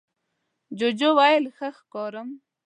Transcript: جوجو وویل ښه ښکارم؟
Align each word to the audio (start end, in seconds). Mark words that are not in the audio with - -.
جوجو 0.77 1.09
وویل 1.17 1.45
ښه 1.55 1.67
ښکارم؟ 1.77 2.29